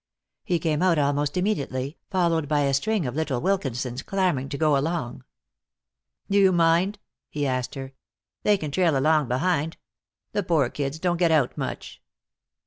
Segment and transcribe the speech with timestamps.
[0.43, 4.75] He came out almost immediately, followed by a string of little Wilkinsons, clamoring to go
[4.75, 5.23] along.
[6.27, 6.97] "Do you mind?"
[7.29, 7.93] he asked her.
[8.41, 9.77] "They can trail along behind.
[10.31, 12.01] The poor kids don't get out much."